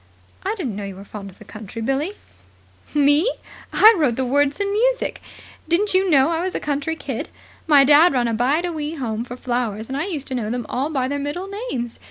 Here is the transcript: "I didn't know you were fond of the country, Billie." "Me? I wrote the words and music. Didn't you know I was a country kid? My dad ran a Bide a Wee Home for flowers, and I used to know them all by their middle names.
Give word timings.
"I 0.41 0.55
didn't 0.55 0.75
know 0.75 0.83
you 0.83 0.95
were 0.95 1.05
fond 1.05 1.29
of 1.29 1.37
the 1.37 1.45
country, 1.45 1.79
Billie." 1.79 2.13
"Me? 2.95 3.29
I 3.71 3.93
wrote 3.95 4.15
the 4.15 4.25
words 4.25 4.59
and 4.59 4.71
music. 4.71 5.21
Didn't 5.69 5.93
you 5.93 6.09
know 6.09 6.31
I 6.31 6.41
was 6.41 6.55
a 6.55 6.59
country 6.59 6.95
kid? 6.95 7.29
My 7.67 7.83
dad 7.83 8.11
ran 8.11 8.27
a 8.27 8.33
Bide 8.33 8.65
a 8.65 8.73
Wee 8.73 8.95
Home 8.95 9.23
for 9.23 9.37
flowers, 9.37 9.89
and 9.89 9.95
I 9.95 10.05
used 10.07 10.25
to 10.29 10.33
know 10.33 10.49
them 10.49 10.65
all 10.67 10.89
by 10.89 11.07
their 11.07 11.19
middle 11.19 11.47
names. 11.69 11.99